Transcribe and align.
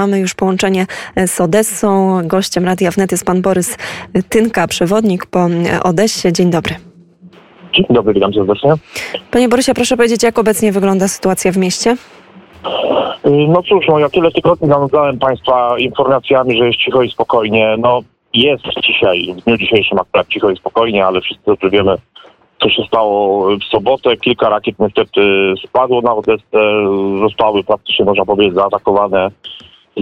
Mamy 0.00 0.18
już 0.18 0.34
połączenie 0.34 0.86
z 1.26 1.40
Odessą. 1.40 2.18
Gościem 2.24 2.64
Radia 2.64 2.90
Wnet 2.90 3.12
jest 3.12 3.26
pan 3.26 3.42
Borys 3.42 3.76
Tynka, 4.28 4.66
przewodnik 4.66 5.26
po 5.26 5.46
Odessie. 5.82 6.32
Dzień 6.32 6.50
dobry. 6.50 6.74
Dzień 7.72 7.86
dobry, 7.90 8.14
witam 8.14 8.34
serdecznie. 8.34 8.72
Panie 9.30 9.48
Borysie, 9.48 9.74
proszę 9.74 9.96
powiedzieć, 9.96 10.22
jak 10.22 10.38
obecnie 10.38 10.72
wygląda 10.72 11.08
sytuacja 11.08 11.52
w 11.52 11.56
mieście? 11.56 11.96
No 13.48 13.62
cóż, 13.62 13.84
no 13.88 13.98
ja 13.98 14.08
tyle 14.08 14.30
tygodni 14.30 14.68
zanudzałem 14.68 15.18
Państwa 15.18 15.78
informacjami, 15.78 16.58
że 16.58 16.66
jest 16.66 16.78
cicho 16.78 17.02
i 17.02 17.10
spokojnie. 17.10 17.76
No 17.78 18.00
jest 18.34 18.64
dzisiaj, 18.86 19.34
w 19.38 19.44
dniu 19.44 19.56
dzisiejszym 19.56 19.98
akurat 19.98 20.28
cicho 20.28 20.50
i 20.50 20.56
spokojnie, 20.56 21.06
ale 21.06 21.20
wszyscy 21.20 21.42
dobrze 21.46 21.70
wiemy, 21.70 21.96
co 22.62 22.68
się 22.68 22.82
stało 22.88 23.48
w 23.56 23.64
sobotę. 23.64 24.16
Kilka 24.16 24.48
rakiet 24.48 24.74
niestety 24.78 25.54
spadło 25.68 26.00
na 26.00 26.14
Odessę, 26.14 26.60
zostały 27.20 27.64
praktycznie, 27.64 28.04
można 28.04 28.24
powiedzieć, 28.24 28.54
zaatakowane 28.54 29.30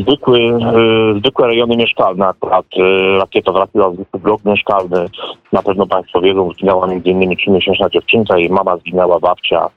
zwykły, 0.03 0.39
y, 0.41 1.19
zwykłe 1.19 1.47
rejony 1.47 1.77
mieszkalne 1.77 2.27
akurat. 2.27 2.67
Y, 2.77 3.19
rakieta 3.19 3.53
trafiła 3.53 3.91
w 3.91 3.95
zwykły 3.95 4.21
blok 4.21 4.45
mieszkalny. 4.45 5.07
Na 5.53 5.63
pewno 5.63 5.87
Państwo 5.87 6.21
wiedzą, 6.21 6.53
zginęła 6.53 6.87
między 6.87 7.09
innymi 7.09 7.37
trzymiesięczna 7.37 7.89
dziewczynka, 7.91 8.39
jej 8.39 8.51
mama 8.51 8.77
zginęła, 8.77 9.21
babcia. 9.21 9.69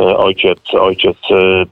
Y, 0.00 0.16
ojciec, 0.16 0.58
ojciec 0.80 1.16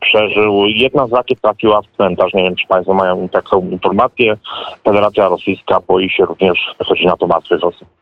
przeżył. 0.00 0.66
Jedna 0.66 1.06
z 1.06 1.12
rakiet 1.12 1.40
trafiła 1.40 1.82
w 1.82 1.96
cmentarz. 1.96 2.34
Nie 2.34 2.42
wiem, 2.42 2.56
czy 2.56 2.66
Państwo 2.66 2.94
mają 2.94 3.28
taką 3.28 3.68
informację. 3.70 4.36
Federacja 4.84 5.28
Rosyjska 5.28 5.80
boi 5.88 6.10
się 6.10 6.24
również 6.24 6.58
wychodzić 6.78 7.06
na 7.06 7.16
to 7.16 7.26
martwy 7.26 7.56
Rosji. 7.56 7.99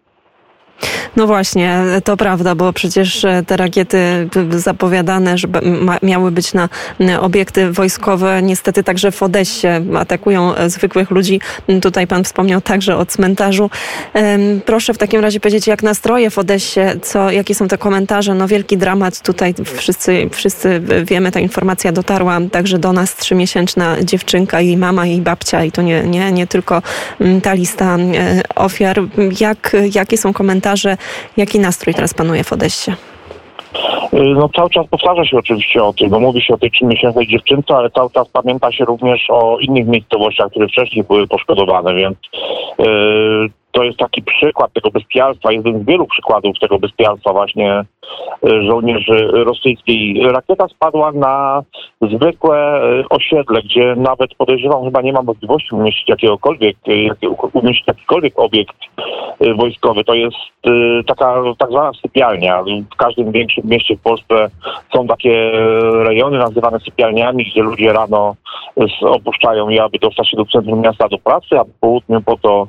No 1.17 1.27
właśnie, 1.27 1.85
to 2.05 2.17
prawda, 2.17 2.55
bo 2.55 2.73
przecież 2.73 3.25
e, 3.25 3.43
te 3.47 3.57
rakiety 3.57 4.29
zapowiadane, 4.51 5.39
że 5.39 5.49
miały 6.03 6.31
być 6.31 6.55
na 6.55 6.69
obiekty 7.21 7.73
wojskowe, 7.73 8.43
niestety 8.43 8.83
także 8.83 9.11
w 9.11 9.23
Odessie 9.23 9.69
atakują 9.99 10.55
e, 10.55 10.71
zwykłych 10.71 11.11
ludzi. 11.11 11.41
Tutaj 11.83 12.07
pan 12.07 12.25
wspomniał 12.25 12.61
także 12.61 12.97
o 12.97 13.07
cmentarzu. 13.07 13.71
Proszę 14.67 14.95
w 14.95 14.99
takim 14.99 15.21
razie 15.21 15.41
powiedzieć, 15.41 15.67
jak 15.67 15.83
nastroje 15.83 16.31
w 16.31 16.39
Odessie, 16.39 16.81
co, 17.03 17.31
jakie 17.31 17.55
są 17.55 17.69
te 17.69 17.79
komentarze? 17.79 18.35
No 18.35 18.49
wielki 18.49 18.77
dramat 18.77 19.21
tutaj, 19.21 19.55
wszyscy, 19.77 20.31
wszyscy 20.33 20.83
wiemy, 21.05 21.33
ta 21.33 21.41
informacja 21.41 21.93
dotarła 21.93 22.39
także 22.53 22.79
do 22.79 22.93
nas, 22.93 23.17
trzymiesięczna 23.17 23.97
dziewczynka, 24.03 24.61
jej 24.61 24.77
mama, 24.77 25.07
jej 25.07 25.21
babcia 25.21 25.65
i 25.65 25.73
to 25.73 25.83
nie, 25.83 26.03
nie, 26.03 26.33
nie 26.33 26.47
tylko 26.47 26.83
ta 27.43 27.55
lista 27.55 27.97
e, 27.97 28.43
ofiar. 28.55 29.01
Jak, 29.41 29.77
jakie 29.95 30.19
są 30.19 30.33
komentarze 30.33 30.68
Jaki 31.37 31.59
nastrój 31.59 31.95
teraz 31.95 32.15
panuje 32.15 32.45
w 32.45 32.53
Odessie? 32.53 32.93
No 34.13 34.49
cały 34.49 34.71
czas 34.71 34.87
powtarza 34.87 35.25
się 35.25 35.37
oczywiście 35.37 35.85
o 35.85 35.93
tym, 35.93 36.11
bo 36.11 36.21
mówi 36.21 36.43
się 36.43 36.55
o 36.55 36.59
tej 36.59 36.71
trzymiesięcznej 36.71 37.27
dziewczynce, 37.27 37.77
ale 37.77 37.91
cały 37.91 38.11
czas 38.11 38.29
pamięta 38.29 38.73
się 38.73 38.85
również 38.85 39.27
o 39.31 39.59
innych 39.59 39.87
miejscowościach, 39.87 40.51
które 40.51 40.69
wcześniej 40.69 41.05
były 41.05 41.27
poszkodowane, 41.27 41.95
więc 41.95 42.19
yy, 42.79 43.51
to 43.73 43.85
jest 43.85 43.99
taki 43.99 44.23
przykład 44.23 44.73
tego 44.73 44.91
bestialstwa, 44.91 45.53
jeden 45.53 45.83
z 45.83 45.87
wielu 45.87 46.07
przykładów 46.07 46.59
tego 46.61 46.79
bestialstwa 46.79 47.33
właśnie 47.33 47.73
e, 47.73 48.63
żołnierzy 48.63 49.29
rosyjskiej. 49.33 50.23
Rakieta 50.31 50.69
spadła 50.69 51.13
na 51.13 51.63
zwykłe 52.01 52.59
e, 52.59 53.05
osiedle, 53.11 53.63
gdzie 53.63 53.95
nawet 53.97 54.35
podejrzewam, 54.35 54.85
chyba 54.85 55.03
nie 55.03 55.13
ma 55.13 55.23
możliwości 55.23 55.75
umieścić 55.75 56.09
jakiegokolwiek, 56.09 56.77
umieścić 57.53 57.87
jakikolwiek 57.87 58.39
obiekt 58.39 58.77
wojskowy. 59.57 60.05
To 60.05 60.15
jest 60.15 60.37
taka 61.07 61.43
tak 61.59 61.71
zwana 61.71 61.93
sypialnia. 62.03 62.63
W 62.93 62.97
każdym 62.97 63.33
większym 63.33 63.65
mieście 63.67 63.97
w 63.97 64.01
Polsce 64.01 64.51
są 64.95 65.07
takie 65.07 65.51
rejony 66.05 66.39
nazywane 66.39 66.81
sypialniami, 66.81 67.45
gdzie 67.45 67.63
ludzie 67.63 67.93
rano 67.93 68.35
opuszczają 69.03 69.69
je, 69.69 69.83
aby 69.83 69.99
dostać 69.99 70.31
się 70.31 70.37
do 70.37 70.45
centrum 70.45 70.81
miasta 70.81 71.09
do 71.09 71.19
pracy, 71.19 71.59
a 71.59 71.65
po 71.65 71.71
południu 71.81 72.21
po 72.21 72.37
to, 72.37 72.69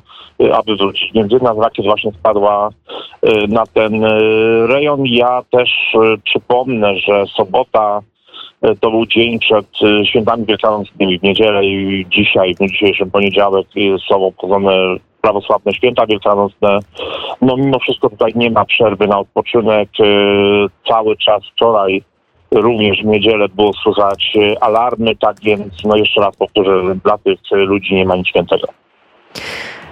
aby 0.52 0.76
wrócić. 0.76 1.12
Więc 1.12 1.32
jedna 1.32 1.54
z 1.54 1.58
rakiet 1.58 1.86
właśnie 1.86 2.12
spadła 2.12 2.68
y, 2.68 3.48
na 3.48 3.66
ten 3.66 4.04
y, 4.04 4.66
rejon. 4.66 5.06
Ja 5.06 5.42
też 5.50 5.70
y, 5.94 6.18
przypomnę, 6.24 6.98
że 6.98 7.26
sobota 7.26 8.00
to 8.80 8.90
był 8.90 9.06
dzień 9.06 9.38
przed 9.38 9.66
świętami 10.04 10.44
wielkanocnymi 10.44 11.18
w 11.18 11.22
niedzielę 11.22 11.64
i 11.64 12.06
dzisiaj, 12.08 12.54
w 12.54 12.58
dzisiejszym 12.58 13.10
poniedziałek 13.10 13.66
są 14.08 14.26
obchodzone 14.26 14.72
prawosławne 15.22 15.72
święta 15.72 16.06
wielkanocne. 16.06 16.78
No 17.42 17.56
mimo 17.56 17.78
wszystko 17.78 18.10
tutaj 18.10 18.32
nie 18.34 18.50
ma 18.50 18.64
przerwy 18.64 19.06
na 19.06 19.18
odpoczynek. 19.18 19.88
Cały 20.88 21.16
czas 21.16 21.42
wczoraj 21.52 22.02
również 22.50 23.02
w 23.02 23.06
niedzielę 23.06 23.48
było 23.48 23.72
słychać 23.72 24.32
alarmy, 24.60 25.16
tak 25.16 25.36
więc 25.42 25.84
no 25.84 25.96
jeszcze 25.96 26.20
raz 26.20 26.36
powtórzę, 26.36 26.94
dla 27.04 27.18
tych 27.18 27.38
ludzi 27.52 27.94
nie 27.94 28.04
ma 28.04 28.16
nic 28.16 28.28
świętego. 28.28 28.66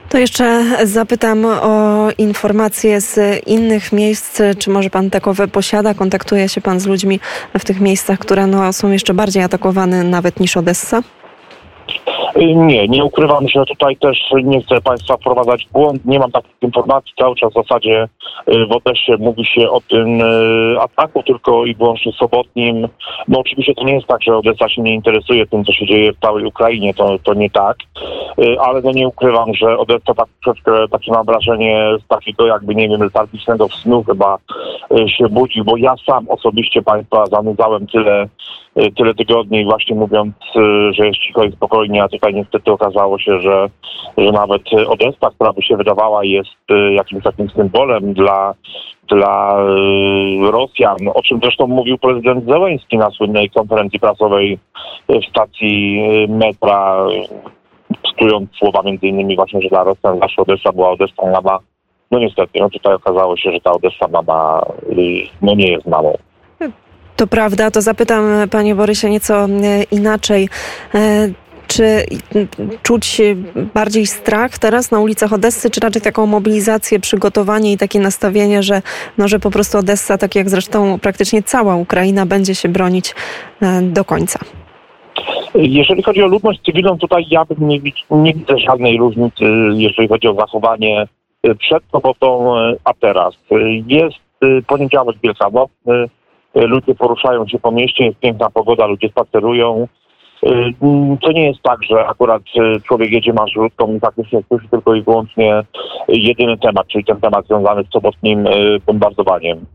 To 0.09 0.19
jeszcze 0.19 0.65
zapytam 0.85 1.45
o 1.45 2.09
informacje 2.19 3.01
z 3.01 3.43
innych 3.47 3.93
miejsc. 3.93 4.43
Czy 4.59 4.71
może 4.71 4.91
pan 4.91 5.11
takowe 5.11 5.49
posiada? 5.49 5.95
Kontaktuje 5.95 6.49
się 6.49 6.61
pan 6.61 6.81
z 6.81 6.87
ludźmi 6.87 7.21
w 7.59 7.65
tych 7.65 7.81
miejscach, 7.81 8.19
które 8.19 8.47
no, 8.47 8.73
są 8.73 8.91
jeszcze 8.91 9.15
bardziej 9.15 9.43
atakowane 9.43 10.05
nawet 10.05 10.41
niż 10.41 10.57
Odessa? 10.57 11.03
Nie, 12.47 12.89
nie 12.89 13.05
ukrywam, 13.05 13.49
że 13.49 13.65
tutaj 13.65 13.97
też 13.97 14.19
nie 14.45 14.63
chcę 14.63 14.81
Państwa 14.81 15.17
wprowadzać 15.17 15.67
w 15.67 15.73
błąd. 15.73 16.05
Nie 16.05 16.19
mam 16.19 16.31
takich 16.31 16.63
informacji. 16.63 17.13
Cały 17.19 17.37
czas 17.37 17.51
w 17.53 17.69
zasadzie 17.69 18.09
y, 18.49 18.67
w 18.67 18.73
Odessie 18.73 19.13
mówi 19.19 19.45
się 19.45 19.71
o 19.71 19.81
tym 19.81 20.21
y, 20.21 20.81
ataku 20.81 21.23
tylko 21.23 21.65
i 21.65 21.75
wyłącznie 21.75 22.13
sobotnim. 22.13 22.89
No 23.29 23.39
oczywiście 23.39 23.75
to 23.75 23.85
nie 23.85 23.95
jest 23.95 24.07
tak, 24.07 24.23
że 24.23 24.37
Odessa 24.37 24.69
się 24.69 24.83
nie 24.83 24.95
interesuje 24.95 25.47
tym, 25.47 25.65
co 25.65 25.73
się 25.73 25.87
dzieje 25.87 26.13
w 26.13 26.19
całej 26.19 26.45
Ukrainie. 26.45 26.95
To, 26.95 27.19
to 27.19 27.35
nie 27.35 27.51
tak. 27.51 27.77
Ale 28.61 28.83
no 28.83 28.93
nie 28.93 29.09
ukrywam, 29.09 29.55
że 29.55 29.79
Odessa 29.79 30.15
tak 30.15 30.29
troszeczkę 30.45 30.89
takie 30.89 31.13
mam 31.13 31.27
wrażenie 31.27 31.91
z 32.05 32.09
takiego 32.09 32.47
jakby, 32.47 32.75
nie 32.75 32.89
wiem, 32.89 33.03
letargicznego 33.03 33.69
snu 33.69 34.05
chyba 34.05 34.39
się 35.19 35.29
budzi, 35.29 35.63
bo 35.63 35.77
ja 35.77 35.95
sam 36.07 36.29
osobiście 36.29 36.83
Państwa 36.83 37.27
zanudzałem 37.27 37.87
tyle 37.87 38.29
tyle 38.97 39.15
tygodni 39.15 39.65
właśnie 39.65 39.97
mówiąc, 39.97 40.35
y, 40.57 40.93
że 40.93 41.07
jest 41.07 41.19
cicho 41.19 41.45
i 41.45 41.53
spokojnie, 41.53 42.03
a 42.03 42.09
tutaj 42.09 42.35
niestety 42.35 42.73
okazało 42.73 43.19
się, 43.19 43.41
że, 43.41 43.69
że 44.19 44.33
nawet 44.33 44.63
Odessa, 44.89 45.31
która 45.31 45.53
by 45.53 45.63
się 45.63 45.77
wydawała 45.77 46.25
jest 46.25 46.71
y, 46.71 46.93
jakimś 46.93 47.25
takim 47.25 47.51
symbolem 47.51 48.13
dla, 48.13 48.55
dla 49.09 49.57
Rosjan, 50.51 50.97
o 51.15 51.23
czym 51.23 51.41
zresztą 51.43 51.67
mówił 51.67 51.99
prezydent 51.99 52.45
Zełenski 52.45 52.99
na 52.99 53.11
słynnej 53.11 53.51
konferencji 53.51 54.01
prasowej 54.01 54.59
w 55.09 55.31
stacji 55.31 56.03
metra, 56.29 57.07
cytując 58.07 58.51
słowa 58.59 58.83
między 58.83 59.07
innymi 59.07 59.37
właśnie, 59.37 59.63
że 59.63 59.69
dla 59.69 59.85
Rosjan 59.85 60.19
zawsze 60.19 60.43
Odessa 60.43 60.73
była 60.73 60.91
Odessa 60.91 61.31
mama. 61.33 61.59
No 62.11 62.19
niestety, 62.19 62.61
no 62.61 62.71
tutaj 62.71 62.95
okazało 62.95 63.37
się, 63.37 63.53
że 63.53 63.61
ta 63.61 63.73
Odessa 63.73 64.09
mama 64.09 64.63
no 65.43 65.55
nie 65.55 65.73
jest 65.73 65.87
mamą. 65.87 66.19
To 67.19 67.27
prawda, 67.27 67.71
to 67.71 67.83
zapytam 67.83 68.25
panie 68.51 68.75
Borysie 68.75 69.11
nieco 69.11 69.45
e, 69.45 69.83
inaczej. 69.91 70.49
E, 70.95 71.29
czy 71.67 72.05
czuć 72.83 73.21
bardziej 73.75 74.07
strach 74.07 74.59
teraz 74.59 74.91
na 74.91 75.01
ulicach 75.01 75.33
Odessy, 75.33 75.71
czy 75.71 75.81
raczej 75.81 76.03
taką 76.03 76.27
mobilizację, 76.27 77.01
przygotowanie 77.01 77.73
i 77.73 77.77
takie 77.77 78.01
nastawienie, 78.01 78.63
że, 78.63 78.83
no, 79.19 79.29
że 79.29 79.39
po 79.39 79.51
prostu 79.51 79.79
Odessa, 79.79 80.19
tak 80.19 80.35
jak 80.35 80.51
zresztą 80.51 80.99
praktycznie 80.99 81.43
cała 81.43 81.77
Ukraina, 81.77 82.27
będzie 82.27 82.55
się 82.55 82.69
bronić 82.69 83.15
e, 83.63 83.83
do 83.83 84.05
końca? 84.05 84.39
Jeżeli 85.55 86.03
chodzi 86.03 86.23
o 86.23 86.27
ludność 86.27 86.61
cywilną, 86.67 86.99
tutaj 86.99 87.25
ja 87.31 87.45
bym 87.45 87.69
nie, 87.69 87.81
nie 88.11 88.35
widzę 88.35 88.59
żadnej 88.59 88.99
różnicy, 88.99 89.45
jeżeli 89.75 90.09
chodzi 90.09 90.29
o 90.29 90.35
zachowanie 90.35 91.07
przed 91.59 91.83
sobotą, 91.93 92.55
a 92.85 92.95
teraz. 92.95 93.35
Jest 93.87 94.17
poniedziałek 94.67 95.17
wielkanocny, 95.23 95.69
E, 95.89 96.09
ludzie 96.67 96.95
poruszają 96.95 97.47
się 97.47 97.59
po 97.59 97.73
mieście, 97.73 98.05
jest 98.05 98.19
piękna 98.19 98.51
pogoda, 98.51 98.87
ludzie 98.87 99.09
spacerują. 99.09 99.89
E, 100.43 100.51
to 101.23 101.33
nie 101.33 101.47
jest 101.47 101.63
tak, 101.63 101.85
że 101.91 102.07
akurat 102.07 102.43
e, 102.57 102.81
człowiek 102.81 103.13
jedzie 103.13 103.33
marszrutką 103.33 103.95
i 103.95 104.01
faktycznie 104.01 104.43
słyszy 104.49 104.69
tylko 104.69 104.95
i 104.95 105.03
wyłącznie 105.03 105.63
jedyny 106.09 106.59
temat, 106.59 106.87
czyli 106.87 107.05
ten 107.05 107.21
temat 107.21 107.47
związany 107.47 107.85
z 107.85 107.93
sobotnim 107.93 108.49
bombardowaniem. 108.87 109.67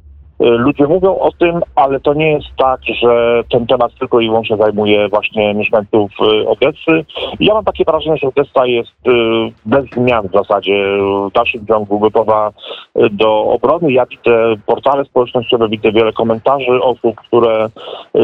Y, 0.43 0.49
ludzie 0.49 0.87
mówią 0.87 1.17
o 1.17 1.31
tym, 1.31 1.61
ale 1.75 1.99
to 1.99 2.13
nie 2.13 2.31
jest 2.31 2.47
tak, 2.57 2.79
że 3.01 3.43
ten 3.51 3.67
temat 3.67 3.91
tylko 3.99 4.19
i 4.19 4.27
wyłącznie 4.27 4.57
zajmuje 4.57 5.09
właśnie 5.09 5.53
mieszkańców 5.53 6.11
y, 6.21 6.49
Odessy. 6.49 7.05
Ja 7.39 7.53
mam 7.53 7.63
takie 7.63 7.83
wrażenie, 7.83 8.17
że 8.17 8.27
Odessa 8.27 8.65
jest 8.65 9.07
y, 9.07 9.11
bez 9.65 9.85
zmian 9.85 10.27
w 10.27 10.31
zasadzie 10.31 10.85
w 11.27 11.31
dalszym 11.33 11.67
ciągu 11.67 11.99
gotowa 11.99 12.51
do 13.11 13.43
obrony. 13.43 13.91
Ja 13.91 14.05
widzę 14.05 14.55
portale 14.65 15.05
społecznościowe, 15.05 15.69
widzę 15.69 15.91
wiele 15.91 16.13
komentarzy 16.13 16.81
osób, 16.81 17.15
które 17.15 17.69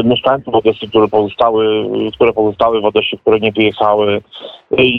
mieszkańców 0.04 0.54
Odessy, 0.54 0.88
które 0.88 1.08
pozostały, 1.08 1.90
które 2.14 2.32
pozostały 2.32 2.80
w 2.80 2.84
Odessie, 2.84 3.18
które 3.18 3.40
nie 3.40 3.52
wyjechały. 3.52 4.22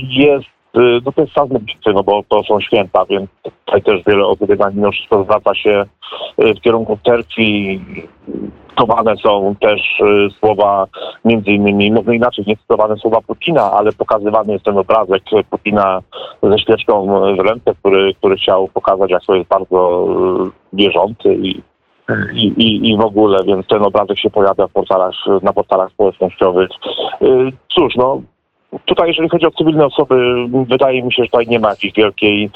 Jest 0.09 0.60
no 0.73 1.11
to 1.11 1.21
jest 1.21 1.33
czas 1.33 1.49
modlitwy, 1.49 1.93
no 1.93 2.03
bo 2.03 2.23
to 2.29 2.43
są 2.43 2.61
święta, 2.61 3.05
więc 3.05 3.29
tutaj 3.65 3.81
też 3.81 4.01
wiele 4.07 4.33
mimo 4.73 4.91
wszystko 4.91 5.23
zwraca 5.23 5.55
się 5.55 5.85
y, 6.39 6.53
w 6.53 6.61
kierunku 6.61 6.97
cerkwi. 7.05 7.81
cytowane 8.69 9.17
są 9.17 9.55
też 9.59 9.81
słowa, 10.39 10.87
między 11.25 11.51
innymi, 11.51 11.91
może 11.91 12.15
inaczej, 12.15 12.45
nie 12.47 12.57
cytowane 12.57 12.97
słowa 12.97 13.21
Putina, 13.21 13.71
ale 13.71 13.91
pokazywany 13.91 14.53
jest 14.53 14.65
ten 14.65 14.77
obrazek 14.77 15.23
Putina 15.49 16.01
ze 16.43 16.59
świeczką 16.59 17.05
w 17.35 17.39
ręce, 17.39 17.75
który, 17.75 18.13
który 18.13 18.35
chciał 18.35 18.67
pokazać, 18.67 19.11
jak 19.11 19.25
to 19.25 19.35
jest 19.35 19.49
bardzo 19.49 20.07
bieżący 20.73 21.35
i 21.35 21.61
i, 22.33 22.47
i, 22.47 22.89
i 22.89 22.97
w 22.97 23.01
ogóle, 23.01 23.43
więc 23.43 23.67
ten 23.67 23.83
obrazek 23.83 24.19
się 24.19 24.29
pojawia 24.29 24.67
w 24.67 24.71
portalach, 24.71 25.15
na 25.43 25.53
portalach 25.53 25.91
społecznościowych. 25.91 26.69
Y, 27.21 27.51
cóż, 27.75 27.95
no, 27.95 28.21
Tutaj, 28.85 29.07
jeżeli 29.07 29.29
chodzi 29.29 29.45
o 29.45 29.51
cywilne 29.51 29.85
osoby, 29.85 30.35
wydaje 30.49 31.03
mi 31.03 31.13
się, 31.13 31.23
że 31.23 31.29
tutaj 31.29 31.47
nie 31.47 31.59
ma 31.59 31.69
jakiejś 31.69 31.93
wielkiej 31.93 32.49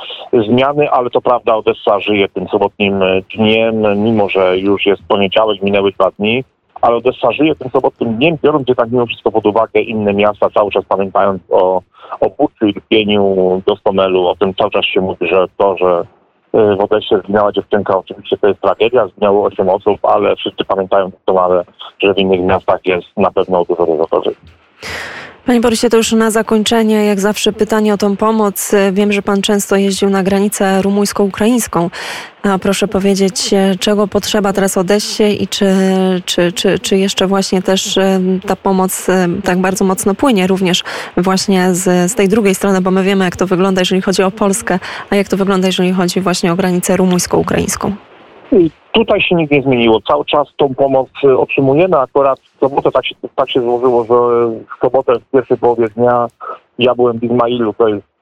zmiany, 0.48 0.92
ale 0.92 1.10
to 1.10 1.22
prawda, 1.22 1.56
Odessa 1.56 2.00
żyje 2.00 2.30
tym 2.30 2.48
sobotnim 2.48 3.00
dniem, 3.36 4.04
mimo 4.04 4.30
że 4.30 4.58
już 4.58 4.86
jest 4.86 5.02
poniedziałek, 5.08 5.62
minęły 5.62 5.92
dwa 5.92 6.12
dni, 6.20 6.44
ale 6.82 6.96
Odessa 6.96 7.32
żyje 7.32 7.56
tym 7.56 7.70
sobotnim 7.70 8.16
dniem, 8.16 8.38
biorąc 8.44 8.68
jednak 8.68 8.92
mimo 8.92 9.06
wszystko 9.06 9.32
pod 9.32 9.46
uwagę 9.46 9.82
inne 9.82 10.14
miasta, 10.14 10.50
cały 10.50 10.72
czas 10.72 10.86
pamiętając 10.86 11.42
o, 11.50 11.82
o 12.20 12.30
Buczy 12.30 12.70
i 12.70 12.74
Lpieniu, 12.78 13.62
Gostomelu, 13.68 14.28
o 14.28 14.36
tym 14.36 14.54
cały 14.54 14.72
czas 14.72 14.86
się 14.86 15.02
mówi, 15.02 15.28
że 15.28 15.46
to, 15.58 15.78
że 15.78 16.04
w 16.78 16.84
Odessie 16.84 17.16
zginęła 17.24 17.52
dziewczynka. 17.52 17.98
Oczywiście 17.98 18.38
to 18.38 18.48
jest 18.48 18.62
tragedia, 18.62 19.08
zginęło 19.08 19.46
8 19.46 19.70
osób, 19.70 20.06
ale 20.06 20.36
wszyscy 20.36 20.66
pamiętają 20.66 21.10
doskonale, 21.10 21.64
że 22.00 22.14
w 22.14 22.18
innych 22.18 22.42
miastach 22.42 22.80
jest 22.86 23.08
na 23.18 23.32
pewno 23.32 23.66
dużo 23.66 23.86
gorzej. 23.86 24.36
Panie 25.46 25.62
Borysie, 25.62 25.90
to 25.90 25.98
już 25.98 26.12
na 26.12 26.32
zakończenie, 26.32 27.06
jak 27.06 27.20
zawsze 27.20 27.54
pytanie 27.54 27.94
o 27.94 27.98
tą 27.98 28.18
pomoc. 28.18 28.72
Wiem, 28.92 29.12
że 29.12 29.22
pan 29.22 29.42
często 29.42 29.76
jeździł 29.76 30.10
na 30.10 30.24
granicę 30.24 30.82
rumuńsko-ukraińską. 30.82 31.90
A 32.44 32.60
proszę 32.60 32.88
powiedzieć, 32.88 33.52
czego 33.80 34.08
potrzeba 34.08 34.54
teraz 34.54 34.78
Odessie 34.78 35.44
i 35.44 35.48
czy, 35.48 35.68
czy, 36.26 36.52
czy, 36.52 36.80
czy 36.80 36.98
jeszcze 36.98 37.28
właśnie 37.28 37.62
też 37.62 38.00
ta 38.48 38.56
pomoc 38.56 39.08
tak 39.44 39.58
bardzo 39.58 39.86
mocno 39.86 40.16
płynie 40.16 40.48
również 40.48 40.84
właśnie 41.18 41.76
z, 41.76 42.12
z 42.12 42.16
tej 42.16 42.30
drugiej 42.30 42.56
strony, 42.56 42.82
bo 42.82 42.92
my 42.92 43.04
wiemy, 43.04 43.26
jak 43.26 43.36
to 43.36 43.48
wygląda, 43.48 43.82
jeżeli 43.82 44.02
chodzi 44.02 44.24
o 44.24 44.32
Polskę, 44.32 44.80
a 45.10 45.16
jak 45.16 45.28
to 45.28 45.38
wygląda, 45.38 45.68
jeżeli 45.68 45.94
chodzi 45.94 46.22
właśnie 46.22 46.52
o 46.52 46.56
granicę 46.56 46.98
rumuńsko-ukraińską. 46.98 47.96
Tutaj 48.96 49.22
się 49.22 49.36
nic 49.36 49.52
nie 49.52 49.62
zmieniło. 49.62 50.02
Cały 50.02 50.26
czas 50.26 50.48
tą 50.58 50.76
pomoc 50.76 51.10
y, 51.24 51.38
otrzymujemy. 51.38 51.98
Akurat 51.98 52.40
w 52.40 52.60
sobotę 52.60 52.92
tak 52.92 53.06
się, 53.06 53.16
tak 53.36 53.50
się 53.50 53.62
złożyło, 53.62 54.04
że 54.04 54.14
w 54.76 54.80
sobotę 54.82 55.20
w 55.20 55.32
pierwszej 55.32 55.58
połowie 55.58 55.88
dnia 55.96 56.28
ja 56.80 56.96
byłem 56.96 57.20
w 57.20 57.24
Izmailu, 57.24 57.74
to 57.74 57.88
jest 57.88 58.15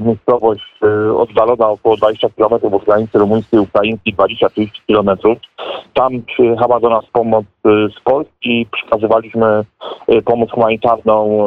miejscowość 0.00 0.62
y, 0.84 1.16
oddalona 1.16 1.68
około 1.68 1.96
20 1.96 2.28
km 2.36 2.74
od 2.74 2.84
granicy 2.84 3.18
rumuńskiej 3.18 3.60
ukraińskiej, 3.60 4.14
20-30 4.14 4.68
km. 4.86 5.36
Tam 5.94 6.22
przyjechała 6.22 6.80
do 6.80 6.90
nas 6.90 7.04
pomoc 7.12 7.44
z 7.64 8.00
Polski. 8.04 8.66
Przekazywaliśmy 8.72 9.64
pomoc 10.24 10.50
humanitarną 10.50 11.46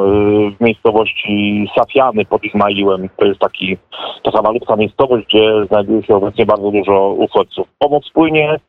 w 0.58 0.62
miejscowości 0.62 1.68
Safiany 1.78 2.26
pod 2.26 2.44
Izmaiłem. 2.44 3.10
To 3.18 3.26
jest 3.26 3.40
taki, 3.40 3.78
taka 4.24 4.42
malutka 4.42 4.76
miejscowość, 4.76 5.26
gdzie 5.28 5.66
znajduje 5.68 6.04
się 6.04 6.16
obecnie 6.16 6.46
bardzo 6.46 6.72
dużo 6.72 7.10
uchodźców. 7.10 7.68
Pomoc 7.80 8.10
płynie 8.14 8.60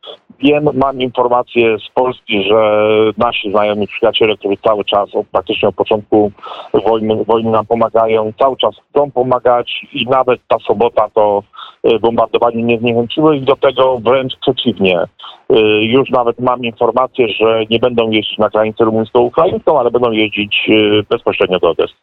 Wiem, 0.41 0.69
mam 0.75 1.00
informacje 1.00 1.79
z 1.79 1.88
Polski, 1.94 2.44
że 2.49 2.91
nasi 3.19 3.50
znajomi 3.50 3.87
przyjaciele, 3.87 4.37
którzy 4.37 4.56
cały 4.64 4.85
czas, 4.85 5.11
praktycznie 5.32 5.69
od 5.69 5.75
początku 5.75 6.32
wojny, 6.87 7.25
wojny 7.25 7.50
nam 7.50 7.67
pomagają, 7.67 8.32
cały 8.38 8.56
czas 8.56 8.75
chcą 8.91 9.11
pomagać 9.11 9.34
i 9.93 10.07
nawet 10.07 10.41
ta 10.49 10.57
sobota 10.59 11.09
to 11.15 11.43
e, 11.85 11.99
bombardowanie 11.99 12.63
nie 12.63 12.79
zniechęciło 12.79 13.33
ich 13.33 13.45
do 13.45 13.57
tego, 13.57 13.99
wręcz 13.99 14.33
przeciwnie. 14.41 14.99
E, 15.51 15.61
już 15.85 16.11
nawet 16.11 16.41
mam 16.41 16.65
informację, 16.65 17.29
że 17.29 17.65
nie 17.71 17.79
będą 17.79 18.11
jeździć 18.11 18.39
na 18.39 18.49
granicę 18.49 18.85
rumuńsko-ukraińską, 18.85 19.81
ale 19.81 19.91
będą 19.91 20.11
jeździć 20.11 20.57
e, 20.69 21.03
bezpośrednio 21.11 21.59
do 21.59 21.71
Odessy. 21.71 21.95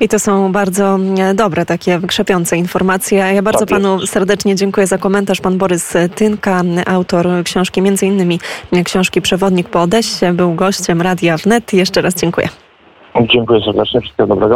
I 0.00 0.08
to 0.08 0.18
są 0.18 0.52
bardzo 0.52 0.98
dobre, 1.34 1.66
takie 1.66 1.98
wykrzepiące 1.98 2.56
informacje. 2.56 3.18
Ja 3.18 3.42
bardzo 3.42 3.66
tak 3.66 3.68
panu 3.68 4.06
serdecznie 4.06 4.54
dziękuję 4.56 4.86
za 4.86 4.98
komentarz. 4.98 5.40
Pan 5.40 5.58
Borys 5.58 5.96
Tynka, 6.14 6.62
autor 6.86 7.26
książki, 7.44 7.82
między 7.82 8.06
innymi 8.06 8.38
książki 8.84 9.22
Przewodnik 9.22 9.68
po 9.68 9.82
Odessie, 9.82 10.26
był 10.32 10.54
gościem 10.54 11.02
Radia 11.02 11.36
Wnet. 11.36 11.72
Jeszcze 11.72 12.00
raz 12.00 12.14
dziękuję. 12.14 12.48
Dziękuję 13.20 13.60
serdecznie, 13.64 14.00
wszystkiego 14.00 14.26
dobrego. 14.26 14.46